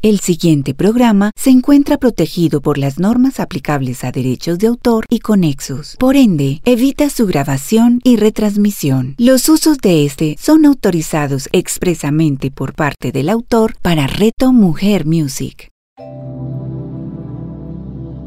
El 0.00 0.20
siguiente 0.20 0.74
programa 0.74 1.32
se 1.34 1.50
encuentra 1.50 1.96
protegido 1.98 2.60
por 2.60 2.78
las 2.78 3.00
normas 3.00 3.40
aplicables 3.40 4.04
a 4.04 4.12
derechos 4.12 4.60
de 4.60 4.68
autor 4.68 5.04
y 5.10 5.18
conexos. 5.18 5.96
Por 5.98 6.14
ende, 6.14 6.60
evita 6.64 7.10
su 7.10 7.26
grabación 7.26 7.98
y 8.04 8.14
retransmisión. 8.14 9.16
Los 9.18 9.48
usos 9.48 9.78
de 9.78 10.04
este 10.04 10.36
son 10.38 10.66
autorizados 10.66 11.48
expresamente 11.50 12.52
por 12.52 12.74
parte 12.74 13.10
del 13.10 13.28
autor 13.28 13.74
para 13.82 14.06
Reto 14.06 14.52
Mujer 14.52 15.04
Music. 15.04 15.68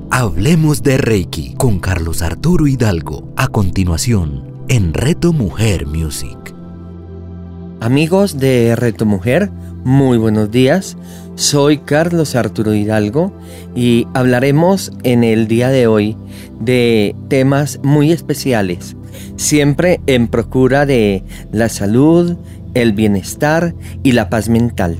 Hablemos 0.09 0.83
de 0.83 0.97
Reiki 0.97 1.53
con 1.55 1.79
Carlos 1.79 2.21
Arturo 2.21 2.67
Hidalgo. 2.67 3.31
A 3.37 3.47
continuación, 3.47 4.65
en 4.67 4.93
Reto 4.93 5.31
Mujer 5.31 5.87
Music. 5.87 6.53
Amigos 7.79 8.37
de 8.37 8.75
Reto 8.75 9.07
Mujer, 9.07 9.49
muy 9.83 10.17
buenos 10.17 10.51
días. 10.51 10.97
Soy 11.35 11.79
Carlos 11.79 12.35
Arturo 12.35 12.73
Hidalgo 12.73 13.31
y 13.75 14.07
hablaremos 14.13 14.91
en 15.03 15.23
el 15.23 15.47
día 15.47 15.69
de 15.69 15.87
hoy 15.87 16.17
de 16.59 17.15
temas 17.29 17.79
muy 17.83 18.11
especiales, 18.11 18.95
siempre 19.37 20.01
en 20.07 20.27
procura 20.27 20.85
de 20.85 21.23
la 21.51 21.69
salud, 21.69 22.37
el 22.73 22.93
bienestar 22.93 23.73
y 24.03 24.11
la 24.11 24.29
paz 24.29 24.49
mental. 24.49 24.97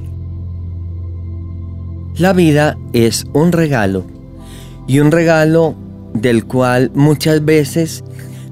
La 2.18 2.34
vida 2.34 2.78
es 2.94 3.26
un 3.34 3.52
regalo 3.52 4.06
y 4.88 5.00
un 5.00 5.12
regalo 5.12 5.76
del 6.14 6.46
cual 6.46 6.92
muchas 6.94 7.44
veces 7.46 8.04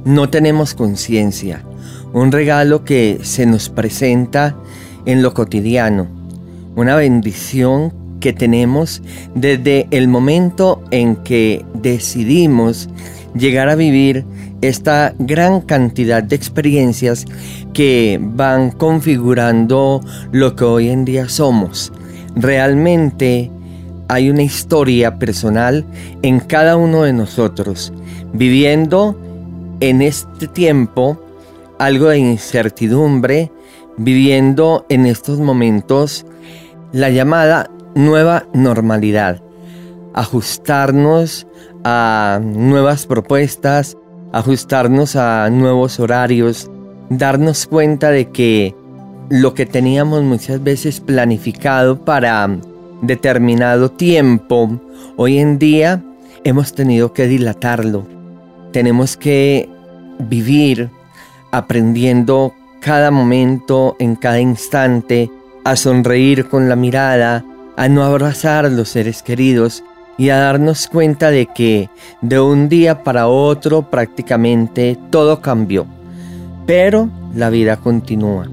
no 0.05 0.29
tenemos 0.29 0.73
conciencia 0.73 1.63
un 2.13 2.31
regalo 2.31 2.83
que 2.83 3.19
se 3.21 3.45
nos 3.45 3.69
presenta 3.69 4.55
en 5.05 5.21
lo 5.21 5.33
cotidiano, 5.33 6.07
una 6.79 6.95
bendición 6.95 7.93
que 8.21 8.31
tenemos 8.31 9.01
desde 9.35 9.87
el 9.91 10.07
momento 10.07 10.81
en 10.91 11.17
que 11.17 11.65
decidimos 11.73 12.89
llegar 13.35 13.69
a 13.69 13.75
vivir 13.75 14.25
esta 14.61 15.13
gran 15.19 15.61
cantidad 15.61 16.23
de 16.23 16.35
experiencias 16.35 17.25
que 17.73 18.17
van 18.21 18.71
configurando 18.71 20.01
lo 20.31 20.55
que 20.55 20.63
hoy 20.63 20.89
en 20.89 21.05
día 21.05 21.27
somos. 21.27 21.91
Realmente 22.35 23.51
hay 24.07 24.29
una 24.29 24.43
historia 24.43 25.19
personal 25.19 25.85
en 26.21 26.39
cada 26.39 26.77
uno 26.77 27.03
de 27.03 27.13
nosotros, 27.13 27.93
viviendo 28.33 29.19
en 29.81 30.01
este 30.01 30.47
tiempo 30.47 31.21
algo 31.77 32.07
de 32.07 32.19
incertidumbre, 32.19 33.51
viviendo 33.97 34.85
en 34.89 35.05
estos 35.05 35.39
momentos 35.39 36.25
la 36.91 37.09
llamada 37.09 37.69
nueva 37.95 38.45
normalidad. 38.53 39.41
Ajustarnos 40.13 41.47
a 41.83 42.39
nuevas 42.41 43.05
propuestas, 43.05 43.97
ajustarnos 44.31 45.15
a 45.15 45.49
nuevos 45.49 45.99
horarios, 45.99 46.69
darnos 47.09 47.67
cuenta 47.67 48.11
de 48.11 48.29
que 48.29 48.75
lo 49.29 49.53
que 49.53 49.65
teníamos 49.65 50.23
muchas 50.23 50.63
veces 50.63 50.99
planificado 50.99 52.03
para 52.03 52.49
determinado 53.01 53.91
tiempo, 53.91 54.79
hoy 55.15 55.37
en 55.37 55.59
día 55.59 56.03
hemos 56.43 56.73
tenido 56.73 57.13
que 57.13 57.27
dilatarlo. 57.27 58.07
Tenemos 58.71 59.17
que 59.17 59.69
vivir 60.19 60.89
aprendiendo 61.51 62.53
cada 62.81 63.11
momento, 63.11 63.95
en 63.99 64.15
cada 64.15 64.39
instante, 64.39 65.29
a 65.63 65.75
sonreír 65.75 66.47
con 66.47 66.69
la 66.69 66.75
mirada, 66.75 67.43
a 67.77 67.87
no 67.87 68.03
abrazar 68.03 68.69
los 68.71 68.89
seres 68.89 69.23
queridos 69.23 69.83
y 70.17 70.29
a 70.29 70.37
darnos 70.37 70.87
cuenta 70.87 71.31
de 71.31 71.45
que 71.45 71.89
de 72.21 72.39
un 72.39 72.67
día 72.67 73.03
para 73.03 73.27
otro 73.27 73.89
prácticamente 73.89 74.97
todo 75.09 75.41
cambió. 75.41 75.85
Pero 76.65 77.09
la 77.33 77.49
vida 77.49 77.77
continúa. 77.77 78.49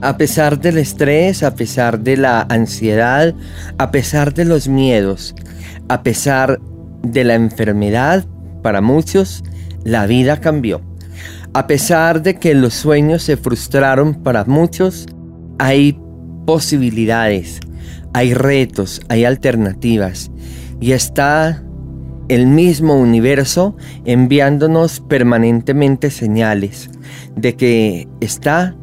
A 0.00 0.16
pesar 0.16 0.60
del 0.60 0.78
estrés, 0.78 1.42
a 1.42 1.54
pesar 1.54 2.00
de 2.00 2.16
la 2.16 2.46
ansiedad, 2.48 3.34
a 3.78 3.90
pesar 3.90 4.34
de 4.34 4.44
los 4.44 4.68
miedos, 4.68 5.34
a 5.88 6.02
pesar 6.02 6.60
de 7.02 7.24
la 7.24 7.34
enfermedad, 7.34 8.24
para 8.62 8.80
muchos, 8.80 9.44
la 9.84 10.06
vida 10.06 10.40
cambió. 10.40 10.80
A 11.52 11.66
pesar 11.66 12.22
de 12.22 12.36
que 12.36 12.54
los 12.54 12.74
sueños 12.74 13.22
se 13.22 13.36
frustraron 13.36 14.14
para 14.14 14.44
muchos, 14.44 15.06
hay 15.58 15.98
posibilidades, 16.44 17.60
hay 18.12 18.34
retos, 18.34 19.00
hay 19.08 19.24
alternativas 19.24 20.30
y 20.80 20.92
está 20.92 21.62
el 22.28 22.46
mismo 22.46 22.94
universo 22.94 23.76
enviándonos 24.04 25.00
permanentemente 25.00 26.10
señales 26.10 26.90
de 27.36 27.54
que 27.54 28.08
está 28.20 28.74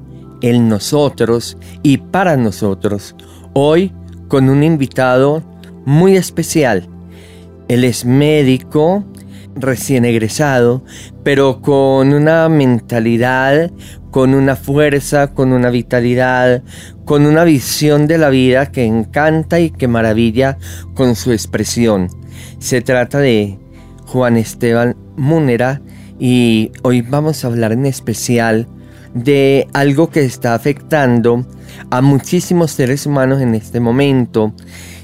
en 0.41 0.69
nosotros 0.69 1.57
y 1.83 1.97
para 1.97 2.37
nosotros. 2.37 3.15
Hoy 3.53 3.93
con 4.27 4.49
un 4.49 4.63
invitado 4.63 5.43
muy 5.85 6.15
especial. 6.15 6.87
Él 7.67 7.83
es 7.83 8.05
médico, 8.05 9.05
recién 9.55 10.05
egresado, 10.05 10.83
pero 11.23 11.61
con 11.61 12.13
una 12.13 12.49
mentalidad, 12.49 13.71
con 14.11 14.33
una 14.33 14.55
fuerza, 14.55 15.33
con 15.33 15.53
una 15.53 15.69
vitalidad, 15.69 16.63
con 17.05 17.25
una 17.25 17.43
visión 17.43 18.07
de 18.07 18.17
la 18.17 18.29
vida 18.29 18.71
que 18.71 18.85
encanta 18.85 19.59
y 19.59 19.71
que 19.71 19.87
maravilla 19.87 20.57
con 20.93 21.15
su 21.15 21.31
expresión. 21.31 22.09
Se 22.59 22.81
trata 22.81 23.19
de 23.19 23.57
Juan 24.05 24.37
Esteban 24.37 24.95
Múnera 25.15 25.81
y 26.19 26.71
hoy 26.83 27.01
vamos 27.01 27.43
a 27.43 27.47
hablar 27.47 27.71
en 27.71 27.85
especial 27.85 28.67
de 29.13 29.67
algo 29.73 30.09
que 30.09 30.23
está 30.23 30.53
afectando 30.53 31.45
a 31.89 32.01
muchísimos 32.01 32.71
seres 32.71 33.05
humanos 33.05 33.41
en 33.41 33.55
este 33.55 33.79
momento 33.79 34.53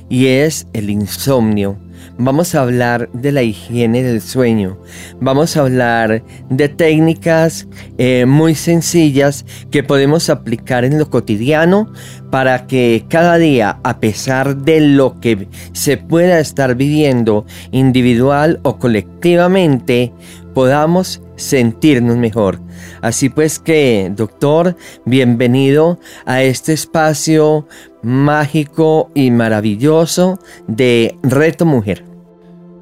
y 0.10 0.28
es 0.28 0.68
el 0.74 0.90
insomnio 0.90 1.78
vamos 2.18 2.56
a 2.56 2.62
hablar 2.62 3.10
de 3.14 3.32
la 3.32 3.44
higiene 3.44 4.04
del 4.04 4.22
sueño. 4.22 4.78
Vamos 5.20 5.56
a 5.56 5.62
hablar 5.62 6.24
de 6.50 6.70
técnicas 6.70 7.68
eh, 7.98 8.26
muy 8.26 8.56
sencillas 8.56 9.46
que 9.72 9.84
podemos 9.84 10.30
aplicar 10.30 10.86
en 10.86 10.98
lo 10.98 11.10
cotidiano 11.10 11.92
para 12.32 12.68
que 12.68 13.06
cada 13.10 13.38
día, 13.38 13.80
a 13.84 14.00
pesar 14.00 14.58
de 14.58 14.82
lo 14.82 15.20
que 15.20 15.48
se 15.74 15.98
pueda 15.98 16.40
estar 16.40 16.76
viviendo 16.76 17.46
individual 17.72 18.60
o 18.64 18.78
colectivamente, 18.78 20.14
podamos 20.54 21.22
sentirnos 21.36 22.18
mejor. 22.18 22.60
Así 23.02 23.30
pues 23.30 23.60
que, 23.60 24.12
doctor, 24.16 24.76
bienvenido 25.06 26.00
a 26.26 26.42
este 26.42 26.74
espacio 26.74 27.68
mágico 28.02 29.12
y 29.14 29.32
maravilloso 29.32 30.40
de 30.68 31.16
Reto 31.22 31.66
Mujer. 31.66 32.07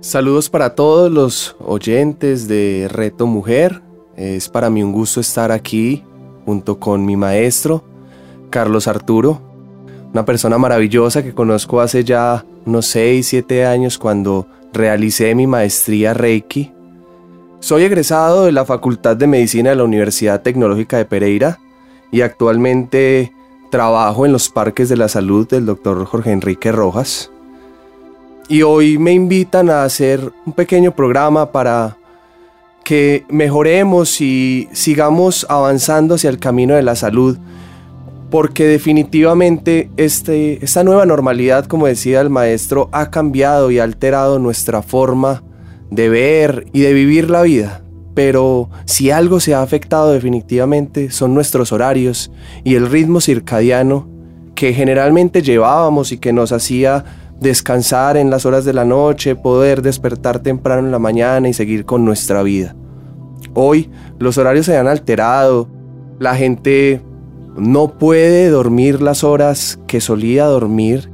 Saludos 0.06 0.52
para 0.52 0.76
todos 0.76 1.12
los 1.12 1.56
oyentes 1.58 2.48
de 2.48 2.88
Reto 2.92 3.26
Mujer. 3.26 3.82
Es 4.16 4.50
para 4.50 4.70
mí 4.70 4.84
un 4.84 4.92
gusto 4.92 5.20
estar 5.20 5.52
aquí 5.52 6.04
junto 6.46 6.80
con 6.80 7.04
mi 7.08 7.18
maestro, 7.18 7.84
Carlos 8.52 8.88
Arturo, 8.88 9.42
una 10.14 10.24
persona 10.24 10.60
maravillosa 10.60 11.24
que 11.24 11.34
conozco 11.34 11.82
hace 11.82 12.04
ya 12.04 12.46
unos 12.68 12.86
6, 12.86 13.26
7 13.26 13.66
años 13.66 13.98
cuando 13.98 14.46
realicé 14.74 15.34
mi 15.34 15.48
maestría 15.48 16.14
Reiki. 16.14 16.72
Soy 17.60 17.82
egresado 17.82 18.46
de 18.46 18.52
la 18.52 18.64
Facultad 18.64 19.18
de 19.18 19.26
Medicina 19.26 19.72
de 19.72 19.78
la 19.78 19.86
Universidad 19.86 20.44
Tecnológica 20.44 20.98
de 20.98 21.06
Pereira 21.06 21.60
y 22.12 22.22
actualmente 22.22 23.34
trabajo 23.72 24.28
en 24.28 24.34
los 24.34 24.50
parques 24.50 24.88
de 24.88 24.98
la 24.98 25.08
salud 25.08 25.48
del 25.48 25.66
doctor 25.66 26.06
Jorge 26.06 26.32
Enrique 26.32 26.72
Rojas 26.72 27.32
y 28.48 28.62
hoy 28.62 28.98
me 28.98 29.14
invitan 29.14 29.70
a 29.70 29.84
hacer 29.84 30.32
un 30.46 30.54
pequeño 30.54 30.96
programa 30.96 31.52
para 31.52 31.98
que 32.84 33.26
mejoremos 33.30 34.22
y 34.22 34.70
sigamos 34.72 35.46
avanzando 35.50 36.16
hacia 36.16 36.30
el 36.30 36.38
camino 36.38 36.76
de 36.76 36.84
la 36.84 36.96
salud, 36.96 37.38
porque 38.30 38.68
definitivamente 38.68 39.90
este, 39.98 40.64
esta 40.64 40.84
nueva 40.84 41.06
normalidad, 41.06 41.66
como 41.66 41.88
decía 41.88 42.22
el 42.22 42.30
maestro, 42.30 42.90
ha 42.92 43.10
cambiado 43.10 43.72
y 43.72 43.80
ha 43.80 43.84
alterado 43.84 44.38
nuestra 44.38 44.84
forma 44.84 45.44
de 45.90 46.10
ver 46.10 46.68
y 46.74 46.82
de 46.82 46.94
vivir 46.94 47.30
la 47.30 47.42
vida. 47.42 47.82
Pero 48.14 48.70
si 48.86 49.10
algo 49.12 49.40
se 49.40 49.56
ha 49.56 49.62
afectado 49.62 50.14
definitivamente 50.14 51.12
son 51.12 51.34
nuestros 51.34 51.72
horarios 51.72 52.32
y 52.64 52.76
el 52.76 52.90
ritmo 52.90 53.20
circadiano 53.20 54.08
que 54.54 54.74
generalmente 54.74 55.42
llevábamos 55.42 56.12
y 56.12 56.18
que 56.18 56.32
nos 56.32 56.52
hacía 56.52 57.04
descansar 57.40 58.18
en 58.18 58.30
las 58.30 58.46
horas 58.46 58.66
de 58.66 58.74
la 58.74 58.86
noche, 58.86 59.36
poder 59.36 59.82
despertar 59.82 60.40
temprano 60.40 60.86
en 60.86 60.92
la 60.92 61.00
mañana 61.00 61.50
y 61.50 61.54
seguir 61.54 61.86
con 61.86 62.06
nuestra 62.06 62.44
vida. 62.44 62.76
Hoy 63.54 63.90
los 64.20 64.38
horarios 64.38 64.66
se 64.66 64.78
han 64.78 64.88
alterado, 64.88 65.70
la 66.20 66.36
gente 66.36 67.02
no 67.58 67.98
puede 67.98 68.50
dormir 68.50 69.02
las 69.02 69.24
horas 69.24 69.80
que 69.88 70.02
solía 70.02 70.46
dormir, 70.46 71.10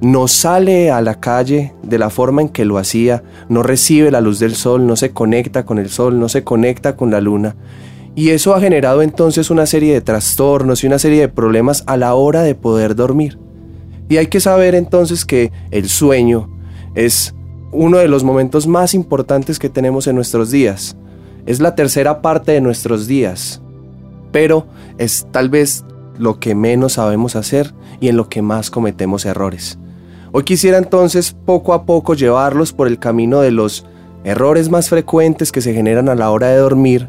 no 0.00 0.28
sale 0.28 0.90
a 0.90 1.00
la 1.00 1.20
calle 1.20 1.74
de 1.82 1.98
la 1.98 2.10
forma 2.10 2.42
en 2.42 2.48
que 2.48 2.64
lo 2.64 2.78
hacía, 2.78 3.22
no 3.48 3.62
recibe 3.62 4.10
la 4.10 4.20
luz 4.20 4.38
del 4.38 4.54
sol, 4.54 4.86
no 4.86 4.96
se 4.96 5.12
conecta 5.12 5.64
con 5.64 5.78
el 5.78 5.88
sol, 5.88 6.18
no 6.18 6.28
se 6.28 6.44
conecta 6.44 6.96
con 6.96 7.10
la 7.10 7.20
luna. 7.20 7.56
Y 8.16 8.30
eso 8.30 8.54
ha 8.54 8.60
generado 8.60 9.02
entonces 9.02 9.50
una 9.50 9.66
serie 9.66 9.92
de 9.92 10.00
trastornos 10.00 10.84
y 10.84 10.86
una 10.86 10.98
serie 10.98 11.20
de 11.20 11.28
problemas 11.28 11.82
a 11.86 11.96
la 11.96 12.14
hora 12.14 12.42
de 12.42 12.54
poder 12.54 12.94
dormir. 12.94 13.38
Y 14.08 14.16
hay 14.18 14.26
que 14.26 14.40
saber 14.40 14.74
entonces 14.74 15.24
que 15.24 15.50
el 15.70 15.88
sueño 15.88 16.48
es 16.94 17.34
uno 17.72 17.98
de 17.98 18.08
los 18.08 18.22
momentos 18.22 18.66
más 18.66 18.94
importantes 18.94 19.58
que 19.58 19.68
tenemos 19.68 20.06
en 20.06 20.14
nuestros 20.14 20.50
días. 20.50 20.96
Es 21.46 21.60
la 21.60 21.74
tercera 21.74 22.22
parte 22.22 22.52
de 22.52 22.60
nuestros 22.60 23.06
días, 23.06 23.60
pero 24.32 24.66
es 24.98 25.26
tal 25.32 25.48
vez 25.48 25.84
lo 26.18 26.38
que 26.38 26.54
menos 26.54 26.94
sabemos 26.94 27.36
hacer 27.36 27.74
y 28.00 28.08
en 28.08 28.16
lo 28.16 28.28
que 28.28 28.42
más 28.42 28.70
cometemos 28.70 29.26
errores. 29.26 29.78
Hoy 30.32 30.44
quisiera 30.44 30.78
entonces 30.78 31.36
poco 31.44 31.74
a 31.74 31.84
poco 31.84 32.14
llevarlos 32.14 32.72
por 32.72 32.86
el 32.86 32.98
camino 32.98 33.40
de 33.40 33.50
los 33.50 33.86
errores 34.24 34.70
más 34.70 34.88
frecuentes 34.88 35.52
que 35.52 35.60
se 35.60 35.74
generan 35.74 36.08
a 36.08 36.14
la 36.14 36.30
hora 36.30 36.48
de 36.48 36.56
dormir 36.56 37.08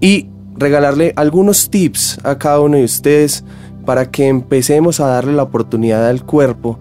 y 0.00 0.28
regalarle 0.56 1.12
algunos 1.16 1.70
tips 1.70 2.18
a 2.22 2.36
cada 2.38 2.60
uno 2.60 2.76
de 2.76 2.84
ustedes 2.84 3.44
para 3.90 4.08
que 4.08 4.28
empecemos 4.28 5.00
a 5.00 5.08
darle 5.08 5.32
la 5.32 5.42
oportunidad 5.42 6.06
al 6.06 6.24
cuerpo 6.24 6.78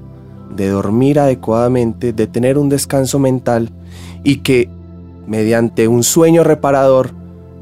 de 0.56 0.68
dormir 0.68 1.18
adecuadamente, 1.18 2.14
de 2.14 2.28
tener 2.28 2.60
un 2.60 2.70
descanso 2.70 3.18
mental 3.18 3.72
y 4.24 4.42
que 4.42 4.70
mediante 5.26 5.88
un 5.88 6.04
sueño 6.04 6.44
reparador 6.44 7.10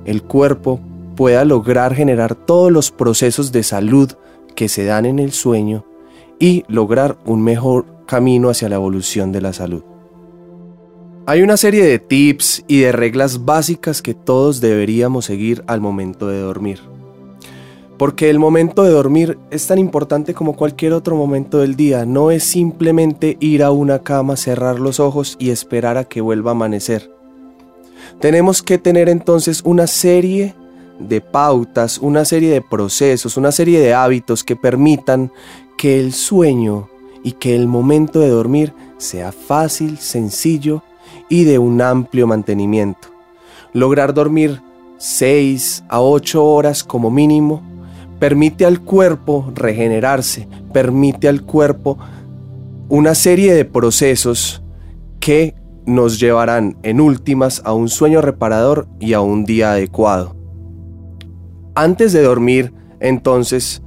el 0.04 0.22
cuerpo 0.22 0.82
pueda 1.16 1.46
lograr 1.46 1.96
generar 1.96 2.36
todos 2.36 2.74
los 2.74 2.92
procesos 2.92 3.54
de 3.54 3.64
salud 3.64 4.12
que 4.54 4.68
se 4.68 4.84
dan 4.84 5.06
en 5.06 5.18
el 5.18 5.32
sueño 5.32 5.86
y 6.40 6.66
lograr 6.68 7.16
un 7.26 7.42
mejor 7.42 7.86
camino 8.06 8.50
hacia 8.50 8.68
la 8.68 8.76
evolución 8.76 9.32
de 9.32 9.40
la 9.40 9.54
salud. 9.54 9.84
Hay 11.26 11.42
una 11.42 11.56
serie 11.56 11.86
de 11.86 12.00
tips 12.00 12.66
y 12.68 12.82
de 12.82 12.92
reglas 12.92 13.46
básicas 13.46 14.02
que 14.02 14.14
todos 14.14 14.60
deberíamos 14.60 15.24
seguir 15.24 15.64
al 15.68 15.80
momento 15.80 16.28
de 16.28 16.42
dormir. 16.42 16.97
Porque 17.98 18.30
el 18.30 18.38
momento 18.38 18.84
de 18.84 18.92
dormir 18.92 19.40
es 19.50 19.66
tan 19.66 19.80
importante 19.80 20.36
como 20.36 20.56
cualquier 20.56 20.94
otro 20.94 21.16
momento 21.16 21.60
del 21.60 21.76
día. 21.76 22.06
No 22.06 22.30
es 22.30 22.44
simplemente 22.44 23.38
ir 23.40 23.64
a 23.64 23.72
una 23.72 24.00
cama, 24.00 24.38
cerrar 24.38 24.80
los 24.80 25.00
ojos 25.00 25.36
y 25.40 25.50
esperar 25.50 25.98
a 25.98 26.04
que 26.04 26.22
vuelva 26.22 26.52
a 26.52 26.54
amanecer. 26.54 27.12
Tenemos 28.20 28.62
que 28.62 28.78
tener 28.78 29.10
entonces 29.10 29.62
una 29.66 29.88
serie 29.88 30.54
de 31.00 31.22
pautas, 31.22 31.98
una 31.98 32.24
serie 32.26 32.52
de 32.52 32.62
procesos, 32.62 33.36
una 33.36 33.52
serie 33.52 33.80
de 33.80 33.94
hábitos 33.94 34.44
que 34.44 34.56
permitan 34.56 35.32
que 35.78 36.00
el 36.00 36.14
sueño 36.14 36.90
y 37.24 37.34
que 37.34 37.56
el 37.56 37.68
momento 37.68 38.20
de 38.20 38.30
dormir 38.30 38.74
sea 38.98 39.32
fácil, 39.32 39.98
sencillo 39.98 40.84
y 41.30 41.44
de 41.44 41.60
un 41.60 41.82
amplio 41.82 42.28
mantenimiento. 42.28 43.10
Lograr 43.74 44.14
dormir 44.14 44.62
6 44.98 45.84
a 45.90 46.02
8 46.02 46.44
horas 46.44 46.84
como 46.84 47.12
mínimo 47.12 47.62
permite 48.20 48.66
al 48.66 48.82
cuerpo 48.82 49.52
regenerarse, 49.56 50.48
permite 50.74 51.28
al 51.28 51.44
cuerpo 51.44 51.98
una 52.90 53.16
serie 53.16 53.54
de 53.54 53.66
procesos 53.66 54.62
que 55.20 55.56
nos 55.86 56.20
llevarán 56.20 56.78
en 56.84 57.00
últimas 57.00 57.62
a 57.66 57.74
un 57.74 57.90
sueño 57.90 58.22
reparador 58.22 58.88
y 59.00 59.14
a 59.14 59.22
un 59.22 59.46
día 59.46 59.72
adecuado. 59.72 60.36
Antes 61.76 62.12
de 62.14 62.24
dormir, 62.24 62.74
entonces, 63.00 63.82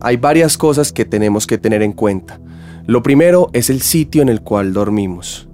hay 0.00 0.16
varias 0.16 0.58
cosas 0.58 0.92
que 0.92 1.04
tenemos 1.04 1.46
que 1.46 1.58
tener 1.58 1.82
en 1.82 1.92
cuenta. 1.92 2.40
Lo 2.86 3.02
primero 3.02 3.50
es 3.52 3.70
el 3.70 3.82
sitio 3.82 4.22
en 4.22 4.28
el 4.28 4.42
cual 4.42 4.72
dormimos. 4.72 5.48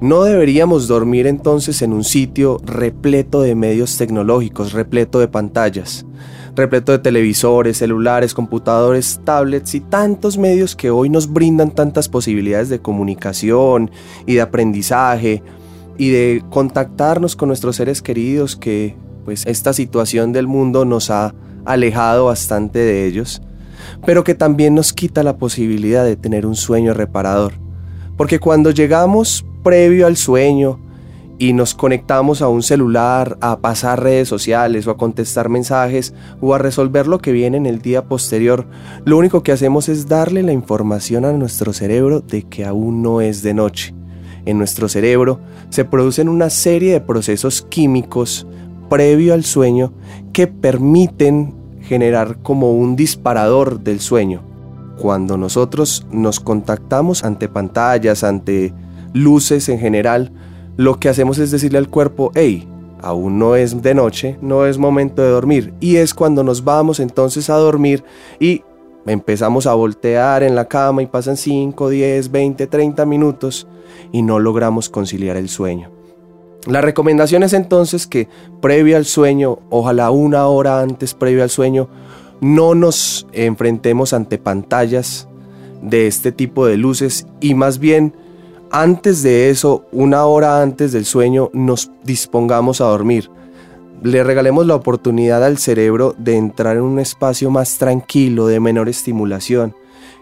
No 0.00 0.24
deberíamos 0.24 0.88
dormir 0.88 1.26
entonces 1.26 1.82
en 1.82 1.92
un 1.92 2.04
sitio 2.04 2.58
repleto 2.64 3.42
de 3.42 3.54
medios 3.54 3.98
tecnológicos, 3.98 4.72
repleto 4.72 5.18
de 5.18 5.28
pantallas, 5.28 6.06
repleto 6.54 6.92
de 6.92 6.98
televisores, 6.98 7.78
celulares, 7.78 8.34
computadores, 8.34 9.20
tablets 9.24 9.74
y 9.74 9.80
tantos 9.80 10.38
medios 10.38 10.76
que 10.76 10.90
hoy 10.90 11.08
nos 11.08 11.32
brindan 11.32 11.70
tantas 11.70 12.08
posibilidades 12.08 12.68
de 12.68 12.80
comunicación 12.80 13.90
y 14.26 14.34
de 14.34 14.40
aprendizaje 14.40 15.42
y 15.98 16.10
de 16.10 16.42
contactarnos 16.50 17.36
con 17.36 17.48
nuestros 17.48 17.76
seres 17.76 18.02
queridos 18.02 18.56
que 18.56 18.96
pues 19.24 19.46
esta 19.46 19.72
situación 19.72 20.32
del 20.32 20.46
mundo 20.46 20.84
nos 20.84 21.10
ha 21.10 21.34
alejado 21.64 22.26
bastante 22.26 22.78
de 22.78 23.06
ellos 23.06 23.42
pero 24.04 24.24
que 24.24 24.34
también 24.34 24.74
nos 24.74 24.92
quita 24.92 25.22
la 25.22 25.36
posibilidad 25.36 26.04
de 26.04 26.16
tener 26.16 26.46
un 26.46 26.56
sueño 26.56 26.94
reparador. 26.94 27.54
Porque 28.16 28.38
cuando 28.38 28.70
llegamos 28.70 29.44
previo 29.62 30.06
al 30.06 30.16
sueño 30.16 30.80
y 31.40 31.54
nos 31.54 31.74
conectamos 31.74 32.42
a 32.42 32.48
un 32.48 32.62
celular, 32.62 33.38
a 33.40 33.60
pasar 33.60 34.02
redes 34.02 34.28
sociales 34.28 34.86
o 34.86 34.90
a 34.90 34.98
contestar 34.98 35.48
mensajes 35.48 36.12
o 36.42 36.54
a 36.54 36.58
resolver 36.58 37.06
lo 37.06 37.18
que 37.18 37.32
viene 37.32 37.56
en 37.56 37.64
el 37.64 37.80
día 37.80 38.04
posterior, 38.04 38.66
lo 39.06 39.16
único 39.16 39.42
que 39.42 39.50
hacemos 39.50 39.88
es 39.88 40.06
darle 40.06 40.42
la 40.42 40.52
información 40.52 41.24
a 41.24 41.32
nuestro 41.32 41.72
cerebro 41.72 42.20
de 42.20 42.42
que 42.42 42.66
aún 42.66 43.00
no 43.00 43.22
es 43.22 43.42
de 43.42 43.54
noche. 43.54 43.94
En 44.44 44.58
nuestro 44.58 44.86
cerebro 44.90 45.40
se 45.70 45.86
producen 45.86 46.28
una 46.28 46.50
serie 46.50 46.92
de 46.92 47.00
procesos 47.00 47.62
químicos 47.62 48.46
previo 48.90 49.32
al 49.32 49.44
sueño 49.44 49.94
que 50.34 50.46
permiten 50.46 51.54
generar 51.80 52.42
como 52.42 52.74
un 52.74 52.96
disparador 52.96 53.80
del 53.80 54.00
sueño. 54.00 54.42
Cuando 54.98 55.38
nosotros 55.38 56.06
nos 56.12 56.38
contactamos 56.38 57.24
ante 57.24 57.48
pantallas, 57.48 58.24
ante 58.24 58.74
luces 59.14 59.70
en 59.70 59.78
general, 59.78 60.32
lo 60.80 60.98
que 60.98 61.10
hacemos 61.10 61.36
es 61.36 61.50
decirle 61.50 61.76
al 61.76 61.90
cuerpo, 61.90 62.32
hey, 62.34 62.66
aún 63.02 63.38
no 63.38 63.54
es 63.54 63.82
de 63.82 63.92
noche, 63.92 64.38
no 64.40 64.64
es 64.64 64.78
momento 64.78 65.20
de 65.20 65.28
dormir. 65.28 65.74
Y 65.78 65.96
es 65.96 66.14
cuando 66.14 66.42
nos 66.42 66.64
vamos 66.64 67.00
entonces 67.00 67.50
a 67.50 67.56
dormir 67.56 68.02
y 68.38 68.62
empezamos 69.04 69.66
a 69.66 69.74
voltear 69.74 70.42
en 70.42 70.54
la 70.54 70.68
cama 70.68 71.02
y 71.02 71.06
pasan 71.06 71.36
5, 71.36 71.90
10, 71.90 72.30
20, 72.30 72.66
30 72.66 73.04
minutos 73.04 73.68
y 74.10 74.22
no 74.22 74.38
logramos 74.38 74.88
conciliar 74.88 75.36
el 75.36 75.50
sueño. 75.50 75.90
La 76.66 76.80
recomendación 76.80 77.42
es 77.42 77.52
entonces 77.52 78.06
que 78.06 78.28
previo 78.62 78.96
al 78.96 79.04
sueño, 79.04 79.58
ojalá 79.68 80.10
una 80.10 80.46
hora 80.46 80.80
antes 80.80 81.12
previo 81.12 81.42
al 81.42 81.50
sueño, 81.50 81.90
no 82.40 82.74
nos 82.74 83.26
enfrentemos 83.34 84.14
ante 84.14 84.38
pantallas 84.38 85.28
de 85.82 86.06
este 86.06 86.32
tipo 86.32 86.64
de 86.64 86.78
luces 86.78 87.26
y 87.42 87.52
más 87.52 87.80
bien 87.80 88.14
antes 88.70 89.22
de 89.22 89.50
eso, 89.50 89.84
una 89.92 90.24
hora 90.26 90.62
antes 90.62 90.92
del 90.92 91.04
sueño, 91.04 91.50
nos 91.52 91.90
dispongamos 92.04 92.80
a 92.80 92.84
dormir. 92.84 93.30
Le 94.02 94.22
regalemos 94.22 94.66
la 94.66 94.76
oportunidad 94.76 95.44
al 95.44 95.58
cerebro 95.58 96.14
de 96.16 96.36
entrar 96.36 96.76
en 96.76 96.82
un 96.82 97.00
espacio 97.00 97.50
más 97.50 97.78
tranquilo, 97.78 98.46
de 98.46 98.60
menor 98.60 98.88
estimulación, 98.88 99.74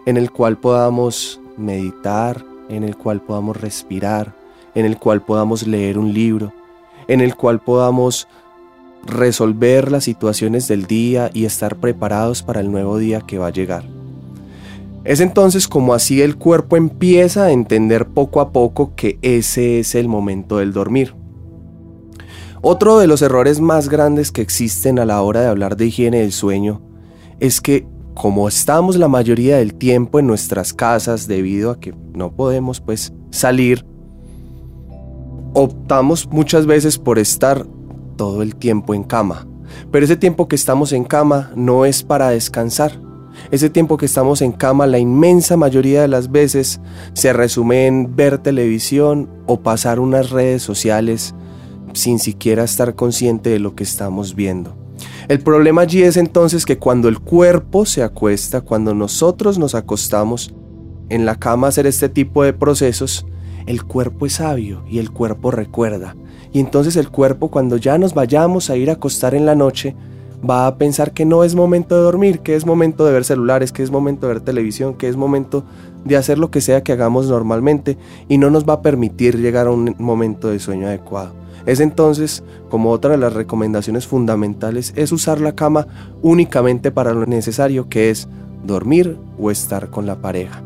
en 0.07 0.17
el 0.17 0.31
cual 0.31 0.57
podamos 0.59 1.41
meditar, 1.57 2.45
en 2.69 2.85
el 2.85 2.97
cual 2.97 3.21
podamos 3.21 3.61
respirar, 3.61 4.35
en 4.75 4.87
el 4.87 4.99
cual 4.99 5.23
podamos 5.23 5.67
leer 5.67 5.99
un 5.99 6.13
libro, 6.13 6.53
en 7.07 7.21
el 7.21 7.37
cual 7.37 7.61
podamos 7.61 8.29
resolver 9.05 9.93
las 9.93 10.05
situaciones 10.05 10.69
del 10.69 10.87
día 10.87 11.31
y 11.33 11.45
estar 11.45 11.77
preparados 11.77 12.43
para 12.43 12.61
el 12.61 12.71
nuevo 12.73 12.99
día 12.99 13.21
que 13.21 13.39
va 13.39 13.49
a 13.49 13.53
llegar. 13.53 13.85
Es 15.05 15.21
entonces 15.21 15.69
como 15.69 15.95
así 15.95 16.21
el 16.21 16.37
cuerpo 16.37 16.77
empieza 16.77 17.45
a 17.45 17.53
entender 17.53 18.09
poco 18.09 18.41
a 18.41 18.53
poco 18.53 18.95
que 18.95 19.19
ese 19.23 19.81
es 19.81 19.95
el 19.95 20.09
momento 20.09 20.59
del 20.59 20.73
dormir. 20.73 21.15
Otro 22.61 22.99
de 22.99 23.07
los 23.07 23.23
errores 23.23 23.61
más 23.61 23.89
grandes 23.89 24.33
que 24.33 24.43
existen 24.43 24.99
a 24.99 25.05
la 25.05 25.23
hora 25.23 25.41
de 25.41 25.47
hablar 25.47 25.77
de 25.77 25.87
higiene 25.87 26.21
del 26.21 26.33
sueño 26.33 26.83
es 27.39 27.61
que 27.61 27.87
como 28.15 28.49
estamos 28.49 28.97
la 28.97 29.07
mayoría 29.07 29.59
del 29.59 29.75
tiempo 29.75 30.19
en 30.19 30.27
nuestras 30.27 30.73
casas 30.73 31.29
debido 31.29 31.71
a 31.71 31.79
que 31.79 31.95
no 32.15 32.33
podemos 32.33 32.81
pues 32.81 33.13
salir 33.31 33.87
optamos 35.55 36.29
muchas 36.31 36.67
veces 36.67 36.99
por 36.99 37.19
estar 37.19 37.65
todo 38.17 38.43
el 38.43 38.57
tiempo 38.57 38.95
en 38.95 39.05
cama. 39.05 39.47
Pero 39.91 40.05
ese 40.05 40.17
tiempo 40.17 40.49
que 40.49 40.57
estamos 40.57 40.93
en 40.93 41.05
cama 41.05 41.53
no 41.55 41.85
es 41.85 42.03
para 42.03 42.31
descansar. 42.31 43.01
Ese 43.51 43.71
tiempo 43.71 43.97
que 43.97 44.07
estamos 44.07 44.43
en 44.43 44.53
cama 44.53 44.87
la 44.87 44.99
inmensa 44.99 45.57
mayoría 45.57 46.03
de 46.03 46.09
las 46.09 46.31
veces 46.31 46.81
se 47.15 47.33
resume 47.33 47.87
en 47.87 48.15
ver 48.15 48.39
televisión 48.39 49.29
o 49.47 49.61
pasar 49.61 50.01
unas 50.01 50.31
redes 50.31 50.63
sociales 50.63 51.35
sin 51.95 52.19
siquiera 52.19 52.65
estar 52.65 52.95
consciente 52.95 53.51
de 53.51 53.59
lo 53.59 53.75
que 53.75 53.85
estamos 53.85 54.35
viendo. 54.35 54.77
El 55.29 55.41
problema 55.41 55.83
allí 55.83 56.03
es 56.03 56.17
entonces 56.17 56.65
que 56.65 56.79
cuando 56.79 57.09
el 57.09 57.21
cuerpo 57.21 57.87
se 57.87 58.03
acuesta, 58.03 58.61
cuando 58.61 58.95
nosotros 58.95 59.59
nos 59.59 59.75
acostamos 59.75 60.55
en 61.09 61.25
la 61.25 61.37
cama 61.37 61.67
a 61.67 61.71
hacer 61.71 61.87
este 61.87 62.09
tipo 62.09 62.43
de 62.43 62.53
procesos, 62.53 63.27
el 63.67 63.85
cuerpo 63.85 64.27
es 64.27 64.35
sabio 64.35 64.83
y 64.89 64.99
el 64.99 65.11
cuerpo 65.11 65.51
recuerda. 65.51 66.17
Y 66.53 66.61
entonces 66.61 66.97
el 66.97 67.11
cuerpo 67.11 67.51
cuando 67.51 67.77
ya 67.77 67.99
nos 67.99 68.15
vayamos 68.15 68.71
a 68.71 68.77
ir 68.77 68.89
a 68.91 68.95
acostar 68.95 69.35
en 69.35 69.45
la 69.45 69.55
noche, 69.55 69.95
va 70.49 70.67
a 70.67 70.77
pensar 70.77 71.13
que 71.13 71.25
no 71.25 71.45
es 71.45 71.55
momento 71.55 71.97
de 71.97 72.03
dormir, 72.03 72.41
que 72.41 72.55
es 72.55 72.67
momento 72.67 73.05
de 73.05 73.13
ver 73.13 73.25
celulares, 73.25 73.73
que 73.73 73.83
es 73.83 73.91
momento 73.91 74.27
de 74.27 74.35
ver 74.35 74.43
televisión, 74.43 74.95
que 74.95 75.09
es 75.09 75.17
momento 75.17 75.65
de 76.05 76.17
hacer 76.17 76.39
lo 76.39 76.51
que 76.51 76.61
sea 76.61 76.83
que 76.83 76.93
hagamos 76.93 77.29
normalmente 77.29 77.99
y 78.29 78.39
no 78.39 78.51
nos 78.51 78.69
va 78.69 78.75
a 78.75 78.83
permitir 78.83 79.39
llegar 79.39 79.67
a 79.67 79.73
un 79.73 79.95
momento 79.99 80.49
de 80.49 80.59
sueño 80.59 80.87
adecuado. 80.87 81.33
Es 81.67 81.81
entonces, 81.81 82.43
como 82.71 82.91
otra 82.91 83.11
de 83.11 83.19
las 83.19 83.33
recomendaciones 83.33 84.07
fundamentales, 84.07 84.93
es 84.97 85.13
usar 85.13 85.41
la 85.41 85.55
cama 85.55 85.87
únicamente 86.23 86.91
para 86.91 87.13
lo 87.13 87.27
necesario, 87.27 87.89
que 87.89 88.11
es 88.11 88.29
dormir 88.65 89.19
o 89.39 89.51
estar 89.51 89.91
con 89.91 90.07
la 90.07 90.17
pareja. 90.17 90.63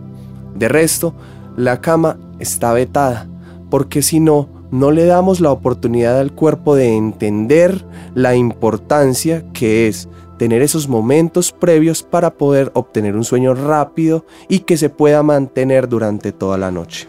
De 0.55 0.69
resto, 0.69 1.15
la 1.57 1.81
cama 1.81 2.19
está 2.39 2.73
vetada, 2.73 3.27
porque 3.71 4.03
si 4.03 4.21
no, 4.21 4.49
no 4.73 4.91
le 4.91 5.05
damos 5.05 5.41
la 5.41 5.53
oportunidad 5.53 6.19
al 6.19 6.33
cuerpo 6.33 6.75
de 6.75 6.97
entender 6.97 7.85
la 8.15 8.35
importancia 8.35 9.45
que 9.53 9.87
es 9.87 10.09
tener 10.39 10.63
esos 10.63 10.89
momentos 10.89 11.53
previos 11.53 12.03
para 12.03 12.35
poder 12.35 12.73
obtener 12.75 13.15
un 13.15 13.25
sueño 13.25 13.55
rápido 13.55 14.25
y 14.49 14.61
que 14.61 14.77
se 14.77 14.89
pueda 14.89 15.23
mantener 15.23 15.89
durante 15.89 16.33
toda 16.33 16.59
la 16.59 16.71
noche. 16.71 17.07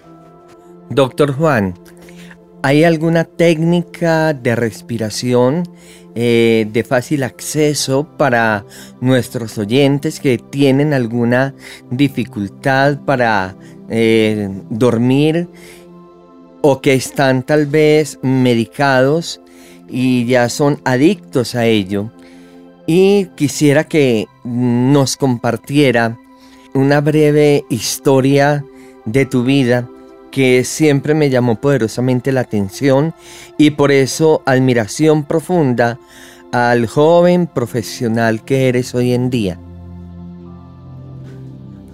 Doctor 0.89 1.33
Juan, 1.33 1.73
¿hay 2.61 2.83
alguna 2.83 3.23
técnica 3.23 4.33
de 4.33 4.55
respiración 4.55 5.63
eh, 6.15 6.67
de 6.71 6.83
fácil 6.83 7.23
acceso 7.23 8.07
para 8.17 8.65
nuestros 9.01 9.57
oyentes 9.57 10.19
que 10.19 10.37
tienen 10.37 10.93
alguna 10.93 11.55
dificultad 11.89 12.99
para 12.99 13.55
eh, 13.89 14.47
dormir 14.69 15.47
o 16.65 16.79
que 16.79 16.93
están 16.93 17.43
tal 17.43 17.65
vez 17.65 18.17
medicados 18.21 19.41
y 19.89 20.25
ya 20.25 20.47
son 20.47 20.79
adictos 20.85 21.55
a 21.55 21.65
ello. 21.65 22.09
Y 22.87 23.25
quisiera 23.35 23.83
que 23.83 24.27
nos 24.45 25.17
compartiera 25.17 26.17
una 26.73 27.01
breve 27.01 27.65
historia 27.69 28.63
de 29.03 29.25
tu 29.25 29.43
vida 29.43 29.89
que 30.31 30.63
siempre 30.63 31.13
me 31.13 31.29
llamó 31.29 31.59
poderosamente 31.59 32.31
la 32.31 32.41
atención 32.41 33.13
y 33.57 33.71
por 33.71 33.91
eso 33.91 34.41
admiración 34.45 35.25
profunda 35.25 35.99
al 36.53 36.87
joven 36.87 37.45
profesional 37.45 38.41
que 38.45 38.69
eres 38.69 38.95
hoy 38.95 39.11
en 39.11 39.29
día. 39.29 39.59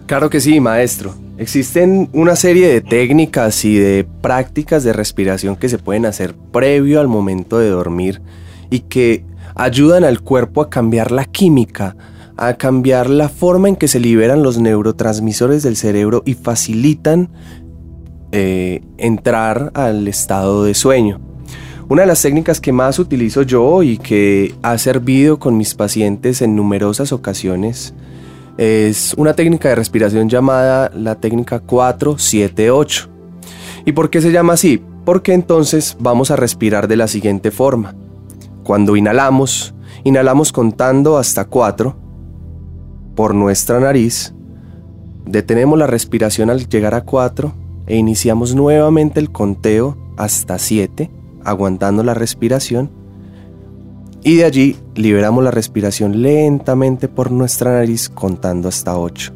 Claro 0.05 0.29
que 0.29 0.39
sí, 0.39 0.59
maestro. 0.59 1.28
Existen 1.39 2.09
una 2.11 2.35
serie 2.35 2.67
de 2.67 2.81
técnicas 2.81 3.63
y 3.63 3.77
de 3.77 4.05
prácticas 4.21 4.83
de 4.83 4.91
respiración 4.91 5.55
que 5.55 5.69
se 5.69 5.77
pueden 5.77 6.05
hacer 6.05 6.35
previo 6.35 6.99
al 6.99 7.07
momento 7.07 7.59
de 7.59 7.69
dormir 7.69 8.21
y 8.69 8.81
que 8.81 9.23
ayudan 9.55 10.03
al 10.03 10.19
cuerpo 10.19 10.61
a 10.61 10.69
cambiar 10.69 11.11
la 11.11 11.23
química, 11.23 11.95
a 12.35 12.55
cambiar 12.55 13.09
la 13.09 13.29
forma 13.29 13.69
en 13.69 13.77
que 13.77 13.87
se 13.87 14.01
liberan 14.01 14.43
los 14.43 14.59
neurotransmisores 14.59 15.63
del 15.63 15.77
cerebro 15.77 16.23
y 16.25 16.33
facilitan 16.33 17.29
eh, 18.33 18.81
entrar 18.97 19.71
al 19.75 20.09
estado 20.09 20.65
de 20.65 20.73
sueño. 20.73 21.21
Una 21.87 22.01
de 22.01 22.07
las 22.07 22.21
técnicas 22.21 22.59
que 22.59 22.73
más 22.73 22.99
utilizo 22.99 23.43
yo 23.43 23.81
y 23.81 23.97
que 23.97 24.55
ha 24.61 24.77
servido 24.77 25.39
con 25.39 25.55
mis 25.55 25.73
pacientes 25.73 26.41
en 26.41 26.57
numerosas 26.57 27.13
ocasiones 27.13 27.93
es 28.59 29.13
una 29.13 29.35
técnica 29.35 29.69
de 29.69 29.75
respiración 29.75 30.27
llamada 30.27 30.91
la 30.93 31.15
técnica 31.15 31.61
478. 31.61 33.07
¿Y 33.85 33.93
por 33.93 34.09
qué 34.09 34.21
se 34.21 34.33
llama 34.33 34.51
así? 34.51 34.83
Porque 35.05 35.31
entonces 35.31 35.95
vamos 35.97 36.29
a 36.29 36.35
respirar 36.35 36.89
de 36.89 36.97
la 36.97 37.07
siguiente 37.07 37.51
forma. 37.51 37.95
Cuando 38.65 38.97
inhalamos, 38.97 39.73
inhalamos 40.03 40.51
contando 40.51 41.17
hasta 41.17 41.45
4 41.45 41.95
por 43.15 43.33
nuestra 43.33 43.79
nariz, 43.79 44.33
detenemos 45.25 45.79
la 45.79 45.87
respiración 45.87 46.49
al 46.49 46.67
llegar 46.67 46.95
a 46.95 47.05
4 47.05 47.53
e 47.87 47.95
iniciamos 47.95 48.55
nuevamente 48.55 49.21
el 49.21 49.31
conteo 49.31 49.97
hasta 50.17 50.59
7, 50.59 51.09
aguantando 51.45 52.03
la 52.03 52.13
respiración 52.13 52.91
y 54.23 54.37
de 54.37 54.45
allí 54.45 54.75
liberamos 54.95 55.43
la 55.43 55.51
respiración 55.51 56.21
lentamente 56.21 57.07
por 57.07 57.31
nuestra 57.31 57.73
nariz 57.73 58.09
contando 58.09 58.67
hasta 58.69 58.97
8. 58.97 59.33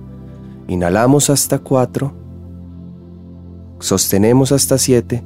Inhalamos 0.68 1.30
hasta 1.30 1.60
4, 1.60 2.14
sostenemos 3.80 4.52
hasta 4.52 4.78
7 4.78 5.24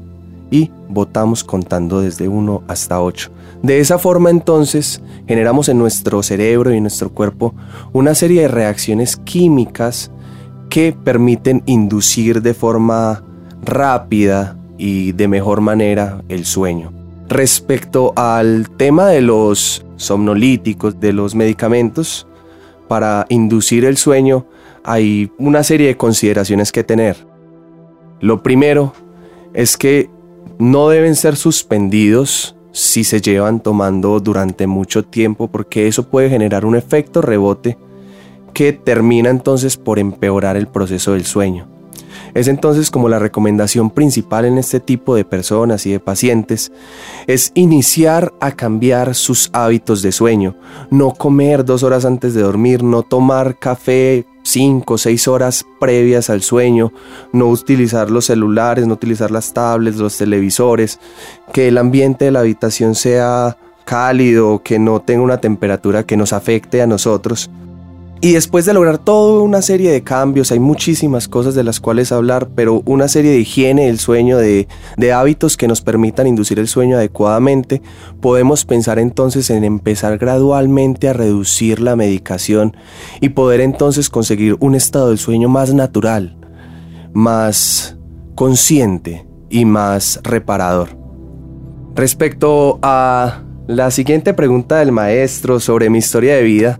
y 0.51 0.71
botamos 0.89 1.43
contando 1.43 2.01
desde 2.01 2.27
1 2.27 2.63
hasta 2.67 3.01
8. 3.01 3.31
De 3.63 3.79
esa 3.79 3.97
forma 3.97 4.29
entonces 4.29 5.01
generamos 5.27 5.69
en 5.69 5.79
nuestro 5.79 6.21
cerebro 6.21 6.73
y 6.73 6.77
en 6.77 6.83
nuestro 6.83 7.09
cuerpo 7.09 7.55
una 7.93 8.13
serie 8.13 8.41
de 8.41 8.47
reacciones 8.47 9.17
químicas 9.17 10.11
que 10.69 10.95
permiten 11.03 11.63
inducir 11.65 12.41
de 12.41 12.53
forma 12.53 13.23
rápida 13.63 14.57
y 14.77 15.13
de 15.13 15.27
mejor 15.27 15.61
manera 15.61 16.23
el 16.29 16.45
sueño. 16.45 16.96
Respecto 17.29 18.13
al 18.15 18.69
tema 18.69 19.07
de 19.07 19.21
los 19.21 19.85
somnolíticos, 19.97 20.99
de 20.99 21.11
los 21.11 21.35
medicamentos, 21.35 22.27
para 22.87 23.25
inducir 23.29 23.85
el 23.85 23.97
sueño 23.97 24.45
hay 24.83 25.29
una 25.37 25.63
serie 25.63 25.87
de 25.87 25.97
consideraciones 25.97 26.71
que 26.71 26.85
tener. 26.85 27.17
Lo 28.21 28.41
primero 28.41 28.93
es 29.53 29.75
que 29.75 30.09
no 30.57 30.87
deben 30.89 31.15
ser 31.15 31.35
suspendidos 31.35 32.55
si 32.71 33.03
se 33.03 33.19
llevan 33.19 33.59
tomando 33.59 34.19
durante 34.21 34.65
mucho 34.65 35.03
tiempo 35.03 35.49
porque 35.49 35.87
eso 35.87 36.09
puede 36.09 36.29
generar 36.29 36.63
un 36.63 36.75
efecto 36.75 37.21
rebote 37.21 37.77
que 38.53 38.71
termina 38.71 39.29
entonces 39.29 39.77
por 39.77 39.99
empeorar 39.99 40.55
el 40.55 40.67
proceso 40.67 41.13
del 41.13 41.25
sueño. 41.25 41.76
Es 42.33 42.47
entonces 42.47 42.91
como 42.91 43.09
la 43.09 43.19
recomendación 43.19 43.89
principal 43.89 44.45
en 44.45 44.57
este 44.57 44.79
tipo 44.79 45.15
de 45.15 45.25
personas 45.25 45.85
y 45.85 45.91
de 45.91 45.99
pacientes 45.99 46.71
es 47.27 47.51
iniciar 47.55 48.33
a 48.39 48.51
cambiar 48.51 49.15
sus 49.15 49.49
hábitos 49.53 50.01
de 50.01 50.11
sueño, 50.11 50.55
no 50.89 51.13
comer 51.13 51.65
dos 51.65 51.83
horas 51.83 52.05
antes 52.05 52.33
de 52.33 52.41
dormir, 52.41 52.83
no 52.83 53.03
tomar 53.03 53.57
café 53.57 54.25
cinco 54.43 54.93
o 54.95 54.97
seis 54.97 55.27
horas 55.27 55.65
previas 55.79 56.29
al 56.29 56.41
sueño, 56.41 56.93
no 57.33 57.47
utilizar 57.47 58.09
los 58.09 58.25
celulares, 58.25 58.87
no 58.87 58.93
utilizar 58.93 59.29
las 59.29 59.53
tablets, 59.53 59.97
los 59.97 60.17
televisores, 60.17 60.99
que 61.51 61.67
el 61.67 61.77
ambiente 61.77 62.25
de 62.25 62.31
la 62.31 62.39
habitación 62.39 62.95
sea 62.95 63.57
cálido, 63.85 64.61
que 64.63 64.79
no 64.79 65.01
tenga 65.01 65.23
una 65.23 65.39
temperatura 65.39 66.03
que 66.03 66.17
nos 66.17 66.33
afecte 66.33 66.81
a 66.81 66.87
nosotros. 66.87 67.49
Y 68.19 68.33
después 68.33 68.65
de 68.65 68.73
lograr 68.73 68.97
toda 68.97 69.43
una 69.43 69.61
serie 69.61 69.91
de 69.91 70.01
cambios, 70.01 70.51
hay 70.51 70.59
muchísimas 70.59 71.27
cosas 71.27 71.53
de 71.53 71.63
las 71.63 71.79
cuales 71.79 72.11
hablar, 72.11 72.49
pero 72.55 72.81
una 72.85 73.07
serie 73.07 73.31
de 73.31 73.39
higiene 73.39 73.85
del 73.85 73.99
sueño, 73.99 74.37
de, 74.37 74.67
hábitos 75.13 75.55
que 75.55 75.67
nos 75.67 75.81
permitan 75.81 76.25
inducir 76.25 76.57
el 76.57 76.67
sueño 76.67 76.97
adecuadamente, 76.97 77.81
podemos 78.19 78.65
pensar 78.65 78.97
entonces 78.97 79.49
en 79.51 79.63
empezar 79.63 80.17
gradualmente 80.17 81.09
a 81.09 81.13
reducir 81.13 81.79
la 81.79 81.95
medicación 81.95 82.75
y 83.21 83.29
poder 83.29 83.61
entonces 83.61 84.09
conseguir 84.09 84.57
un 84.59 84.73
estado 84.73 85.09
del 85.09 85.19
sueño 85.19 85.47
más 85.47 85.73
natural, 85.73 86.37
más 87.13 87.97
consciente 88.35 89.27
y 89.49 89.65
más 89.65 90.19
reparador. 90.23 90.89
Respecto 91.95 92.79
a 92.81 93.43
la 93.67 93.91
siguiente 93.91 94.33
pregunta 94.33 94.77
del 94.77 94.91
maestro 94.91 95.59
sobre 95.59 95.89
mi 95.89 95.99
historia 95.99 96.35
de 96.35 96.43
vida, 96.43 96.79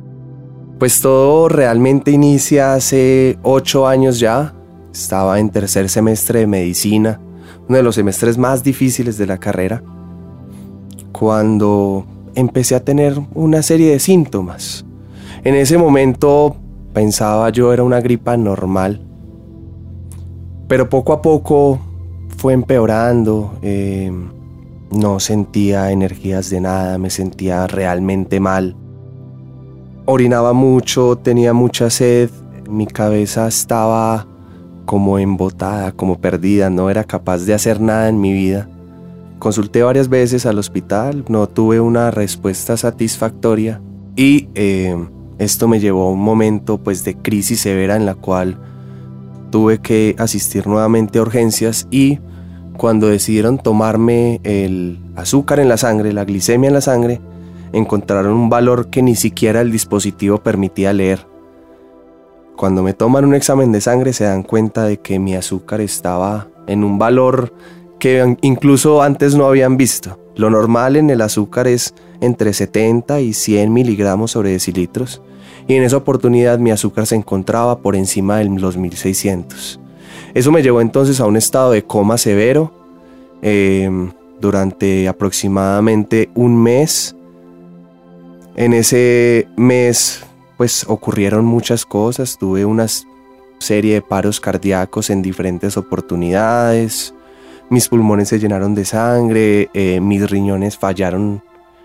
pues 0.80 1.02
todo 1.02 1.50
realmente 1.50 2.12
inicia 2.12 2.74
hace 2.74 3.38
ocho 3.44 3.88
años 3.88 4.20
ya. 4.20 4.54
Estaba 4.94 5.40
en 5.40 5.50
tercer 5.50 5.90
semestre 5.90 6.40
de 6.42 6.48
medicina, 6.48 7.20
uno 7.68 7.78
de 7.78 7.84
los 7.84 7.96
semestres 7.96 8.38
más 8.38 8.64
difíciles 8.64 9.18
de 9.18 9.28
la 9.28 9.38
carrera, 9.38 9.84
cuando 11.12 12.06
empecé 12.36 12.76
a 12.76 12.84
tener 12.84 13.20
una 13.34 13.62
serie 13.62 13.92
de 13.92 14.00
síntomas. 14.00 14.86
En 15.44 15.56
ese 15.56 15.78
momento 15.78 16.56
pensaba 16.94 17.50
yo 17.50 17.74
era 17.74 17.84
una 17.84 18.02
gripa 18.02 18.38
normal, 18.38 19.02
pero 20.68 20.90
poco 20.90 21.14
a 21.14 21.22
poco 21.22 21.80
fue 22.38 22.54
empeorando. 22.54 23.58
Eh, 23.62 24.12
no 24.90 25.20
sentía 25.20 25.92
energías 25.92 26.50
de 26.50 26.62
nada, 26.62 26.98
me 26.98 27.10
sentía 27.10 27.68
realmente 27.68 28.40
mal 28.40 28.76
orinaba 30.08 30.54
mucho, 30.54 31.18
tenía 31.18 31.54
mucha 31.54 31.90
sed, 31.90 32.30
mi 32.70 32.88
cabeza 32.88 33.48
estaba 33.48 34.26
como 34.86 35.20
embotada, 35.20 35.92
como 35.92 36.20
perdida, 36.20 36.70
no 36.70 36.90
era 36.90 37.04
capaz 37.04 37.46
de 37.46 37.54
hacer 37.54 37.82
nada 37.82 38.08
en 38.08 38.20
mi 38.22 38.32
vida. 38.32 38.70
Consulté 39.38 39.84
varias 39.84 40.08
veces 40.08 40.46
al 40.46 40.58
hospital, 40.58 41.26
no 41.28 41.48
tuve 41.48 41.82
una 41.82 42.10
respuesta 42.10 42.78
satisfactoria 42.78 43.82
y 44.16 44.48
eh, 44.56 44.96
esto 45.40 45.68
me 45.68 45.82
llevó 45.82 46.08
a 46.08 46.12
un 46.12 46.22
momento 46.22 46.78
pues 46.78 47.04
de 47.04 47.18
crisis 47.18 47.60
severa 47.60 47.98
en 47.98 48.06
la 48.06 48.16
cual 48.16 48.58
tuve 49.52 49.80
que 49.80 50.16
asistir 50.18 50.68
nuevamente 50.68 51.20
a 51.20 51.24
urgencias 51.24 51.86
y 51.92 52.20
cuando 52.78 53.08
decidieron 53.08 53.58
tomarme 53.58 54.40
el 54.44 55.00
azúcar 55.18 55.60
en 55.60 55.68
la 55.68 55.78
sangre, 55.78 56.14
la 56.14 56.24
glicemia 56.24 56.70
en 56.70 56.74
la 56.74 56.82
sangre, 56.82 57.20
encontraron 57.74 58.34
un 58.34 58.50
valor 58.50 58.90
que 58.90 59.02
ni 59.02 59.16
siquiera 59.16 59.62
el 59.62 59.72
dispositivo 59.72 60.40
permitía 60.40 60.94
leer. 60.94 61.26
Cuando 62.56 62.82
me 62.82 62.94
toman 62.94 63.26
un 63.26 63.36
examen 63.36 63.72
de 63.72 63.82
sangre 63.82 64.14
se 64.14 64.24
dan 64.24 64.44
cuenta 64.44 64.84
de 64.86 64.98
que 64.98 65.20
mi 65.20 65.36
azúcar 65.36 65.82
estaba 65.82 66.48
en 66.68 66.84
un 66.84 66.98
valor 66.98 67.54
que 68.00 68.38
incluso 68.42 69.02
antes 69.02 69.36
no 69.36 69.46
habían 69.46 69.78
visto. 69.78 70.20
Lo 70.36 70.50
normal 70.50 70.96
en 70.96 71.10
el 71.10 71.22
azúcar 71.22 71.68
es 71.68 71.94
entre 72.22 72.54
70 72.54 73.22
y 73.22 73.34
100 73.34 73.74
miligramos 73.74 74.32
sobre 74.32 74.52
decilitros 74.52 75.22
y 75.68 75.76
en 75.76 75.84
esa 75.84 75.98
oportunidad 75.98 76.60
mi 76.60 76.72
azúcar 76.72 77.06
se 77.06 77.16
encontraba 77.16 77.80
por 77.80 77.96
encima 77.96 78.38
de 78.38 78.46
los 78.46 78.78
1600. 78.78 79.80
Eso 80.34 80.52
me 80.52 80.64
llevó 80.64 80.82
entonces 80.82 81.20
a 81.20 81.26
un 81.26 81.36
estado 81.36 81.72
de 81.72 81.84
coma 81.84 82.18
severo 82.18 82.72
em, 83.42 84.12
durante 84.40 85.08
aproximadamente 85.08 86.30
un 86.36 86.62
mes. 86.62 87.16
En 88.58 88.74
ese 88.74 89.48
mes 89.56 90.26
pues 90.58 90.84
ocurrieron 90.88 91.46
muchas 91.46 91.86
cosas, 91.86 92.40
tuve 92.40 92.66
una 92.66 92.88
serie 93.60 93.94
de 93.94 94.02
paros 94.02 94.40
cardíacos 94.40 95.12
en 95.12 95.22
diferentes 95.22 95.78
oportunidades, 95.78 97.14
mis 97.70 97.88
pulmones 97.88 98.30
se 98.30 98.40
llenaron 98.40 98.74
de 98.74 98.84
sangre, 98.86 99.70
eh, 99.76 100.00
mis 100.00 100.28
riñones 100.28 100.76
fallaron 100.76 101.44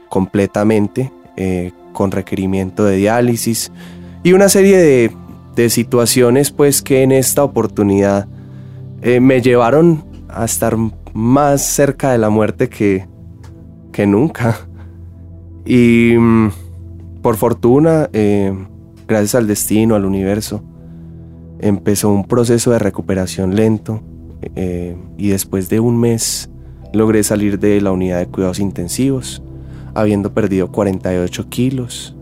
completamente 0.09 1.13
eh, 1.37 1.73
con 1.93 2.11
requerimiento 2.11 2.85
de 2.85 2.97
diálisis. 2.97 3.71
Y 4.23 4.33
una 4.33 4.49
serie 4.49 4.79
de, 4.79 5.69
situaciones 5.69 6.51
pues 6.51 6.81
que 6.81 7.03
en 7.03 7.13
esta 7.13 7.45
oportunidad 7.45 8.27
eh, 9.03 9.21
me 9.21 9.43
llevaron 9.43 10.03
a 10.29 10.47
estar 10.47 10.77
más 11.13 11.63
cerca 11.63 12.11
de 12.13 12.19
la 12.19 12.31
muerte 12.31 12.69
que, 12.69 13.07
que 13.93 14.07
nunca. 14.07 14.67
Y 15.65 16.17
mm, 16.19 16.51
por 17.23 17.37
fortuna, 17.37 18.11
eh, 18.13 18.53
gracias 19.07 19.37
al 19.37 19.47
destino, 19.47 19.95
al 19.95 20.05
universo, 20.05 20.63
empezó 21.61 22.11
un 22.11 22.25
proceso 22.25 22.73
de 22.73 22.81
recuperación 22.81 23.55
lento 23.55 24.03
eh, 24.57 24.97
y 25.17 25.29
después 25.29 25.69
de 25.69 25.79
un 25.79 25.99
mes 25.99 26.51
logré 26.93 27.23
salir 27.23 27.59
de 27.61 27.81
la 27.81 27.93
unidad 27.93 28.19
de 28.19 28.27
cuidados 28.27 28.59
intensivos, 28.59 29.43
habiendo 29.95 30.35
perdido 30.35 30.73
48 30.73 31.49
kilos, 31.49 32.17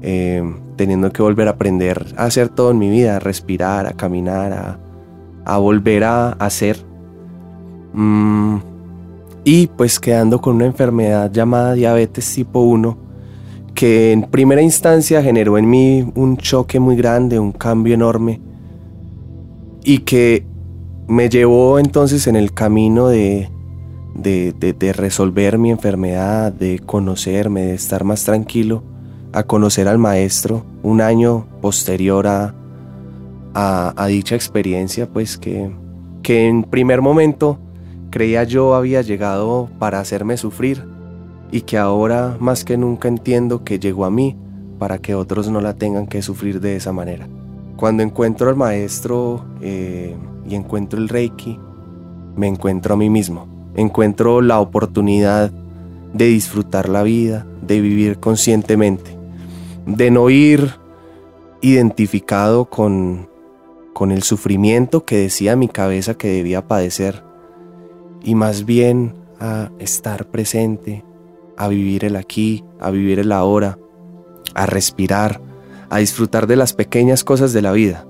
eh, 0.00 0.42
teniendo 0.76 1.12
que 1.12 1.22
volver 1.22 1.48
a 1.48 1.52
aprender 1.52 2.06
a 2.16 2.24
hacer 2.24 2.48
todo 2.48 2.70
en 2.70 2.78
mi 2.78 2.88
vida, 2.88 3.16
a 3.16 3.18
respirar, 3.18 3.86
a 3.86 3.92
caminar, 3.92 4.78
a, 5.44 5.58
volver 5.58 6.04
a 6.04 6.32
hacer. 6.32 6.78
Mm, 7.92 8.58
y 9.44 9.66
pues 9.68 9.98
quedando 9.98 10.40
con 10.40 10.56
una 10.56 10.66
enfermedad 10.66 11.30
llamada 11.32 11.74
diabetes 11.74 12.32
tipo 12.32 12.60
1, 12.60 13.05
que 13.76 14.10
en 14.12 14.22
primera 14.22 14.62
instancia 14.62 15.22
generó 15.22 15.58
en 15.58 15.68
mí 15.68 16.10
un 16.14 16.38
choque 16.38 16.80
muy 16.80 16.96
grande, 16.96 17.38
un 17.38 17.52
cambio 17.52 17.92
enorme, 17.92 18.40
y 19.84 19.98
que 19.98 20.46
me 21.06 21.28
llevó 21.28 21.78
entonces 21.78 22.26
en 22.26 22.36
el 22.36 22.54
camino 22.54 23.08
de, 23.08 23.50
de, 24.14 24.92
resolver 24.94 25.58
mi 25.58 25.70
enfermedad, 25.70 26.52
de 26.52 26.78
conocerme, 26.78 27.66
de 27.66 27.74
estar 27.74 28.02
más 28.02 28.24
tranquilo, 28.24 28.82
a 29.32 29.42
conocer 29.42 29.88
al 29.88 29.98
maestro 29.98 30.64
un 30.82 31.02
año 31.02 31.46
posterior 31.60 32.26
a, 32.26 32.54
a, 33.54 34.06
dicha 34.06 34.34
experiencia, 34.34 35.06
pues 35.06 35.36
que, 35.36 35.70
que 36.22 36.48
en 36.48 36.64
primer 36.64 37.02
momento 37.02 37.58
creía 38.08 38.42
yo 38.44 38.74
había 38.74 39.02
llegado 39.02 39.68
para 39.78 40.00
hacerme 40.00 40.38
sufrir 40.38 40.95
y 41.50 41.62
que 41.62 41.78
ahora 41.78 42.36
más 42.40 42.64
que 42.64 42.76
nunca 42.76 43.08
entiendo 43.08 43.64
que 43.64 43.78
llegó 43.78 44.04
a 44.04 44.10
mí 44.10 44.36
para 44.78 44.98
que 44.98 45.14
otros 45.14 45.48
no 45.48 45.60
la 45.60 45.74
tengan 45.74 46.06
que 46.06 46.22
sufrir 46.22 46.60
de 46.60 46.76
esa 46.76 46.92
manera. 46.92 47.28
Cuando 47.76 48.02
encuentro 48.02 48.48
al 48.48 48.56
maestro 48.56 49.44
eh, 49.60 50.16
y 50.48 50.54
encuentro 50.54 50.98
el 50.98 51.08
reiki, 51.08 51.58
me 52.36 52.46
encuentro 52.46 52.94
a 52.94 52.96
mí 52.96 53.10
mismo, 53.10 53.46
encuentro 53.74 54.40
la 54.42 54.60
oportunidad 54.60 55.50
de 56.12 56.26
disfrutar 56.26 56.88
la 56.88 57.02
vida, 57.02 57.46
de 57.62 57.80
vivir 57.80 58.18
conscientemente, 58.18 59.16
de 59.86 60.10
no 60.10 60.30
ir 60.30 60.74
identificado 61.60 62.66
con, 62.66 63.28
con 63.92 64.12
el 64.12 64.22
sufrimiento 64.22 65.04
que 65.04 65.16
decía 65.16 65.56
mi 65.56 65.68
cabeza 65.68 66.14
que 66.14 66.28
debía 66.28 66.66
padecer, 66.66 67.22
y 68.22 68.34
más 68.34 68.64
bien 68.64 69.14
a 69.40 69.70
estar 69.78 70.26
presente, 70.26 71.04
a 71.56 71.68
vivir 71.68 72.04
el 72.04 72.16
aquí, 72.16 72.64
a 72.80 72.90
vivir 72.90 73.18
el 73.18 73.32
ahora, 73.32 73.78
a 74.54 74.66
respirar, 74.66 75.40
a 75.90 75.98
disfrutar 75.98 76.46
de 76.46 76.56
las 76.56 76.72
pequeñas 76.72 77.24
cosas 77.24 77.52
de 77.52 77.62
la 77.62 77.72
vida, 77.72 78.06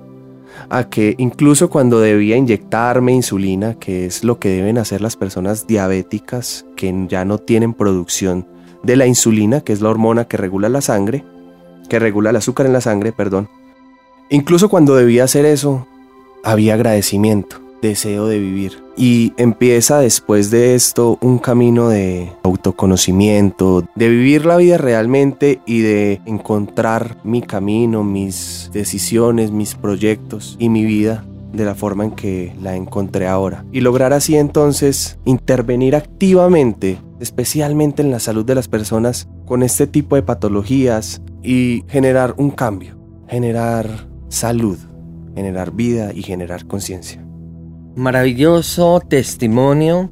a 0.70 0.88
que 0.88 1.14
incluso 1.18 1.70
cuando 1.70 2.00
debía 2.00 2.36
inyectarme 2.36 3.12
insulina, 3.12 3.74
que 3.74 4.06
es 4.06 4.24
lo 4.24 4.38
que 4.38 4.48
deben 4.48 4.78
hacer 4.78 5.00
las 5.00 5.16
personas 5.16 5.66
diabéticas 5.66 6.66
que 6.76 7.06
ya 7.08 7.24
no 7.24 7.38
tienen 7.38 7.74
producción 7.74 8.46
de 8.82 8.96
la 8.96 9.06
insulina, 9.06 9.60
que 9.60 9.72
es 9.72 9.80
la 9.80 9.90
hormona 9.90 10.26
que 10.26 10.36
regula 10.36 10.68
la 10.68 10.80
sangre, 10.80 11.24
que 11.88 11.98
regula 11.98 12.30
el 12.30 12.36
azúcar 12.36 12.66
en 12.66 12.72
la 12.72 12.80
sangre, 12.80 13.12
perdón. 13.12 13.48
Incluso 14.30 14.68
cuando 14.68 14.96
debía 14.96 15.24
hacer 15.24 15.44
eso, 15.44 15.86
había 16.42 16.74
agradecimiento 16.74 17.65
deseo 17.82 18.26
de 18.26 18.38
vivir. 18.38 18.82
Y 18.96 19.32
empieza 19.36 19.98
después 19.98 20.50
de 20.50 20.74
esto 20.74 21.18
un 21.20 21.38
camino 21.38 21.88
de 21.88 22.32
autoconocimiento, 22.44 23.84
de 23.94 24.08
vivir 24.08 24.46
la 24.46 24.56
vida 24.56 24.78
realmente 24.78 25.60
y 25.66 25.80
de 25.80 26.20
encontrar 26.24 27.18
mi 27.24 27.42
camino, 27.42 28.04
mis 28.04 28.70
decisiones, 28.72 29.50
mis 29.50 29.74
proyectos 29.74 30.56
y 30.58 30.68
mi 30.68 30.84
vida 30.84 31.24
de 31.52 31.64
la 31.64 31.74
forma 31.74 32.04
en 32.04 32.10
que 32.12 32.54
la 32.60 32.76
encontré 32.76 33.26
ahora. 33.26 33.64
Y 33.72 33.80
lograr 33.80 34.12
así 34.12 34.36
entonces 34.36 35.18
intervenir 35.24 35.96
activamente, 35.96 36.98
especialmente 37.20 38.02
en 38.02 38.10
la 38.10 38.20
salud 38.20 38.44
de 38.44 38.54
las 38.54 38.68
personas 38.68 39.28
con 39.46 39.62
este 39.62 39.86
tipo 39.86 40.16
de 40.16 40.22
patologías 40.22 41.22
y 41.42 41.84
generar 41.88 42.34
un 42.36 42.50
cambio, 42.50 42.96
generar 43.28 44.08
salud, 44.28 44.78
generar 45.34 45.72
vida 45.72 46.12
y 46.12 46.22
generar 46.22 46.66
conciencia. 46.66 47.25
Maravilloso 47.96 49.00
testimonio, 49.00 50.10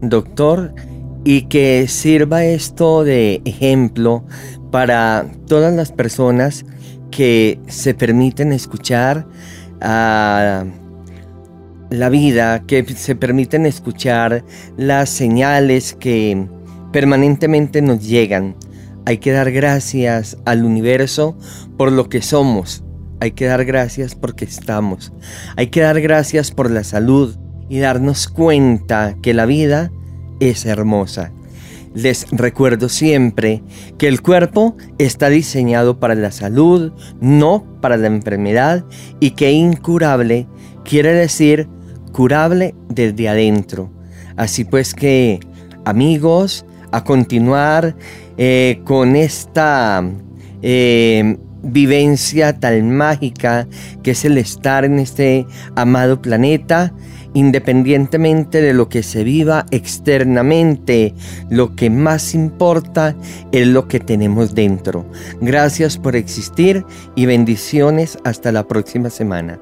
doctor, 0.00 0.74
y 1.22 1.42
que 1.42 1.86
sirva 1.86 2.44
esto 2.44 3.04
de 3.04 3.42
ejemplo 3.44 4.24
para 4.70 5.26
todas 5.46 5.74
las 5.74 5.92
personas 5.92 6.64
que 7.10 7.60
se 7.66 7.92
permiten 7.92 8.52
escuchar 8.52 9.26
a 9.82 10.64
la 11.90 12.08
vida, 12.08 12.62
que 12.66 12.82
se 12.84 13.14
permiten 13.14 13.66
escuchar 13.66 14.42
las 14.78 15.10
señales 15.10 15.92
que 15.92 16.48
permanentemente 16.90 17.82
nos 17.82 18.06
llegan. 18.06 18.56
Hay 19.04 19.18
que 19.18 19.32
dar 19.32 19.52
gracias 19.52 20.38
al 20.46 20.64
universo 20.64 21.36
por 21.76 21.92
lo 21.92 22.08
que 22.08 22.22
somos, 22.22 22.82
hay 23.20 23.32
que 23.32 23.46
dar 23.46 23.64
gracias 23.64 24.14
porque 24.14 24.44
estamos. 24.44 25.12
Hay 25.56 25.68
que 25.68 25.80
dar 25.80 26.00
gracias 26.00 26.50
por 26.50 26.70
la 26.70 26.84
salud 26.84 27.36
y 27.68 27.78
darnos 27.78 28.28
cuenta 28.28 29.16
que 29.22 29.34
la 29.34 29.46
vida 29.46 29.90
es 30.40 30.66
hermosa. 30.66 31.32
Les 31.94 32.26
recuerdo 32.30 32.90
siempre 32.90 33.62
que 33.96 34.06
el 34.06 34.20
cuerpo 34.20 34.76
está 34.98 35.30
diseñado 35.30 35.98
para 35.98 36.14
la 36.14 36.30
salud, 36.30 36.92
no 37.20 37.64
para 37.80 37.96
la 37.96 38.08
enfermedad, 38.08 38.84
y 39.18 39.30
que 39.30 39.52
incurable 39.52 40.46
quiere 40.84 41.14
decir 41.14 41.68
curable 42.12 42.74
desde 42.90 43.30
adentro. 43.30 43.90
Así 44.36 44.64
pues 44.64 44.94
que, 44.94 45.40
amigos, 45.86 46.66
a 46.92 47.02
continuar 47.02 47.96
eh, 48.36 48.82
con 48.84 49.16
esta 49.16 50.04
eh, 50.60 51.38
vivencia 51.66 52.58
tan 52.58 52.96
mágica 52.96 53.66
que 54.02 54.12
es 54.12 54.24
el 54.24 54.38
estar 54.38 54.84
en 54.84 54.98
este 54.98 55.46
amado 55.74 56.22
planeta, 56.22 56.92
independientemente 57.34 58.62
de 58.62 58.72
lo 58.72 58.88
que 58.88 59.02
se 59.02 59.24
viva 59.24 59.66
externamente, 59.70 61.14
lo 61.50 61.76
que 61.76 61.90
más 61.90 62.34
importa 62.34 63.14
es 63.52 63.66
lo 63.66 63.88
que 63.88 64.00
tenemos 64.00 64.54
dentro. 64.54 65.04
Gracias 65.40 65.98
por 65.98 66.16
existir 66.16 66.84
y 67.14 67.26
bendiciones 67.26 68.18
hasta 68.24 68.52
la 68.52 68.66
próxima 68.66 69.10
semana. 69.10 69.60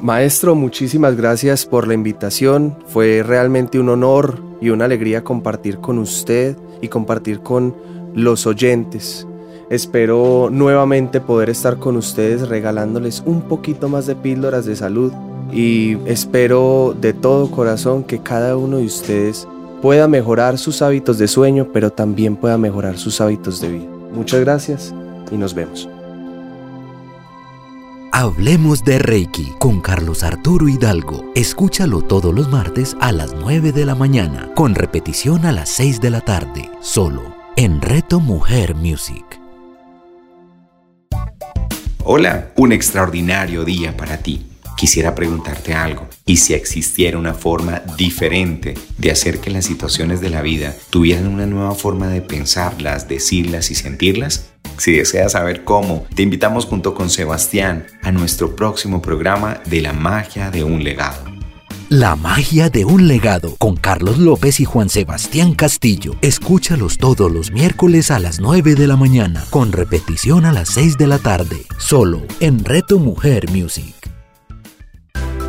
Maestro, 0.00 0.54
muchísimas 0.54 1.16
gracias 1.16 1.66
por 1.66 1.86
la 1.86 1.94
invitación. 1.94 2.76
Fue 2.86 3.22
realmente 3.22 3.78
un 3.78 3.90
honor 3.90 4.42
y 4.60 4.70
una 4.70 4.86
alegría 4.86 5.22
compartir 5.22 5.78
con 5.78 5.98
usted 5.98 6.56
y 6.80 6.88
compartir 6.88 7.40
con 7.40 7.76
los 8.14 8.46
oyentes. 8.46 9.26
Espero 9.70 10.48
nuevamente 10.50 11.20
poder 11.20 11.50
estar 11.50 11.78
con 11.78 11.96
ustedes 11.96 12.48
regalándoles 12.48 13.22
un 13.26 13.42
poquito 13.42 13.88
más 13.88 14.06
de 14.06 14.16
píldoras 14.16 14.66
de 14.66 14.76
salud 14.76 15.12
y 15.52 15.96
espero 16.06 16.94
de 17.00 17.12
todo 17.12 17.50
corazón 17.50 18.04
que 18.04 18.20
cada 18.20 18.56
uno 18.56 18.78
de 18.78 18.84
ustedes 18.84 19.46
pueda 19.82 20.08
mejorar 20.08 20.58
sus 20.58 20.80
hábitos 20.80 21.18
de 21.18 21.28
sueño, 21.28 21.68
pero 21.72 21.90
también 21.90 22.36
pueda 22.36 22.56
mejorar 22.56 22.98
sus 22.98 23.20
hábitos 23.20 23.60
de 23.60 23.68
vida. 23.70 23.90
Muchas 24.14 24.40
gracias 24.40 24.94
y 25.30 25.36
nos 25.36 25.54
vemos. 25.54 25.88
Hablemos 28.14 28.84
de 28.84 28.98
Reiki 28.98 29.54
con 29.58 29.80
Carlos 29.80 30.22
Arturo 30.22 30.68
Hidalgo. 30.68 31.24
Escúchalo 31.34 32.02
todos 32.02 32.34
los 32.34 32.50
martes 32.50 32.94
a 33.00 33.10
las 33.10 33.34
9 33.34 33.72
de 33.72 33.86
la 33.86 33.94
mañana, 33.94 34.50
con 34.54 34.74
repetición 34.74 35.46
a 35.46 35.52
las 35.52 35.70
6 35.70 36.00
de 36.00 36.10
la 36.10 36.20
tarde, 36.20 36.70
solo 36.80 37.22
en 37.56 37.80
Reto 37.80 38.20
Mujer 38.20 38.74
Music. 38.74 39.41
Hola, 42.04 42.48
un 42.56 42.72
extraordinario 42.72 43.64
día 43.64 43.96
para 43.96 44.18
ti. 44.18 44.44
Quisiera 44.76 45.14
preguntarte 45.14 45.72
algo. 45.72 46.08
¿Y 46.26 46.38
si 46.38 46.52
existiera 46.52 47.16
una 47.16 47.32
forma 47.32 47.80
diferente 47.96 48.74
de 48.98 49.12
hacer 49.12 49.38
que 49.38 49.50
las 49.50 49.66
situaciones 49.66 50.20
de 50.20 50.28
la 50.28 50.42
vida 50.42 50.74
tuvieran 50.90 51.28
una 51.28 51.46
nueva 51.46 51.76
forma 51.76 52.08
de 52.08 52.20
pensarlas, 52.20 53.06
decirlas 53.06 53.70
y 53.70 53.76
sentirlas? 53.76 54.50
Si 54.78 54.90
deseas 54.90 55.32
saber 55.32 55.62
cómo, 55.62 56.04
te 56.16 56.22
invitamos 56.22 56.66
junto 56.66 56.92
con 56.92 57.08
Sebastián 57.08 57.86
a 58.02 58.10
nuestro 58.10 58.56
próximo 58.56 59.00
programa 59.00 59.60
de 59.66 59.80
la 59.80 59.92
magia 59.92 60.50
de 60.50 60.64
un 60.64 60.82
legado. 60.82 61.31
La 61.92 62.16
magia 62.16 62.70
de 62.70 62.86
un 62.86 63.06
legado 63.06 63.54
con 63.58 63.76
Carlos 63.76 64.16
López 64.16 64.60
y 64.60 64.64
Juan 64.64 64.88
Sebastián 64.88 65.52
Castillo. 65.52 66.14
Escúchalos 66.22 66.96
todos 66.96 67.30
los 67.30 67.50
miércoles 67.50 68.10
a 68.10 68.18
las 68.18 68.40
9 68.40 68.76
de 68.76 68.86
la 68.86 68.96
mañana, 68.96 69.44
con 69.50 69.72
repetición 69.72 70.46
a 70.46 70.52
las 70.52 70.70
6 70.70 70.96
de 70.96 71.06
la 71.06 71.18
tarde, 71.18 71.66
solo 71.76 72.22
en 72.40 72.64
Reto 72.64 72.98
Mujer 72.98 73.50
Music. 73.50 74.11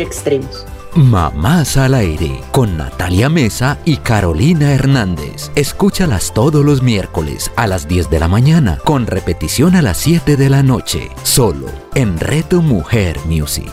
extremos. 0.00 0.66
Mamás 0.94 1.76
al 1.76 1.94
aire 1.94 2.40
con 2.52 2.76
Natalia 2.76 3.28
Mesa 3.28 3.78
y 3.84 3.96
Carolina 3.96 4.72
Hernández. 4.72 5.50
Escúchalas 5.56 6.32
todos 6.32 6.64
los 6.64 6.82
miércoles 6.82 7.50
a 7.56 7.66
las 7.66 7.88
10 7.88 8.10
de 8.10 8.20
la 8.20 8.28
mañana 8.28 8.78
con 8.84 9.06
repetición 9.06 9.74
a 9.74 9.82
las 9.82 9.96
7 9.98 10.36
de 10.36 10.50
la 10.50 10.62
noche, 10.62 11.10
solo 11.24 11.66
en 11.94 12.18
Reto 12.20 12.62
Mujer 12.62 13.18
Music. 13.26 13.72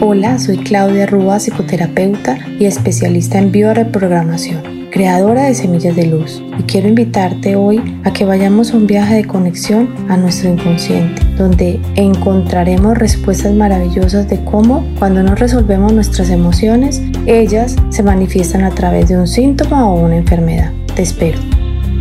Hola, 0.00 0.38
soy 0.38 0.58
Claudia 0.58 1.06
Rúa, 1.06 1.40
psicoterapeuta 1.40 2.38
y 2.60 2.66
especialista 2.66 3.38
en 3.38 3.50
bioreprogramación 3.50 4.76
creadora 4.96 5.44
de 5.44 5.54
Semillas 5.54 5.94
de 5.94 6.06
Luz, 6.06 6.42
y 6.58 6.62
quiero 6.62 6.88
invitarte 6.88 7.54
hoy 7.54 8.00
a 8.04 8.14
que 8.14 8.24
vayamos 8.24 8.72
a 8.72 8.78
un 8.78 8.86
viaje 8.86 9.16
de 9.16 9.26
conexión 9.26 9.94
a 10.08 10.16
nuestro 10.16 10.48
inconsciente, 10.48 11.20
donde 11.36 11.80
encontraremos 11.94 12.96
respuestas 12.98 13.54
maravillosas 13.54 14.28
de 14.28 14.42
cómo 14.44 14.86
cuando 14.98 15.22
no 15.22 15.34
resolvemos 15.34 15.92
nuestras 15.92 16.30
emociones, 16.30 17.02
ellas 17.26 17.76
se 17.90 18.02
manifiestan 18.02 18.64
a 18.64 18.70
través 18.70 19.08
de 19.08 19.16
un 19.16 19.26
síntoma 19.26 19.88
o 19.88 20.00
una 20.00 20.16
enfermedad. 20.16 20.72
Te 20.94 21.02
espero. 21.02 21.38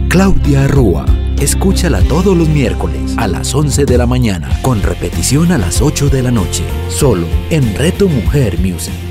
Claudia 0.10 0.68
Rúa. 0.68 1.06
Escúchala 1.40 2.00
todos 2.02 2.36
los 2.38 2.48
miércoles 2.48 3.14
a 3.18 3.28
las 3.28 3.54
11 3.54 3.86
de 3.86 3.98
la 3.98 4.06
mañana, 4.06 4.50
con 4.62 4.82
repetición 4.82 5.52
a 5.52 5.58
las 5.58 5.82
8 5.82 6.10
de 6.10 6.24
la 6.24 6.32
noche, 6.32 6.64
solo 6.88 7.28
en 7.50 7.76
Reto 7.76 8.08
Mujer 8.08 8.58
Music. 8.60 9.05